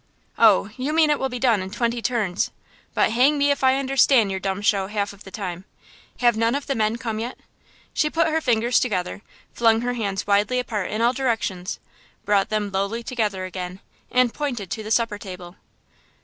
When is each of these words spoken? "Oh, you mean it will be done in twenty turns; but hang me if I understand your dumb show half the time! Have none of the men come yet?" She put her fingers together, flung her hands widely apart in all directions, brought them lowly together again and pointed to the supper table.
"Oh, 0.39 0.71
you 0.77 0.93
mean 0.93 1.11
it 1.11 1.19
will 1.19 1.29
be 1.29 1.37
done 1.37 1.61
in 1.61 1.69
twenty 1.69 2.01
turns; 2.01 2.49
but 2.95 3.11
hang 3.11 3.37
me 3.37 3.51
if 3.51 3.63
I 3.63 3.75
understand 3.77 4.31
your 4.31 4.39
dumb 4.39 4.63
show 4.63 4.87
half 4.87 5.11
the 5.11 5.29
time! 5.29 5.63
Have 6.21 6.35
none 6.35 6.55
of 6.55 6.65
the 6.65 6.73
men 6.73 6.95
come 6.97 7.19
yet?" 7.19 7.37
She 7.93 8.09
put 8.09 8.25
her 8.29 8.41
fingers 8.41 8.79
together, 8.79 9.21
flung 9.53 9.81
her 9.81 9.93
hands 9.93 10.25
widely 10.25 10.57
apart 10.57 10.89
in 10.89 11.03
all 11.03 11.13
directions, 11.13 11.79
brought 12.25 12.49
them 12.49 12.71
lowly 12.71 13.03
together 13.03 13.45
again 13.45 13.79
and 14.09 14.33
pointed 14.33 14.71
to 14.71 14.81
the 14.81 14.89
supper 14.89 15.19
table. 15.19 15.55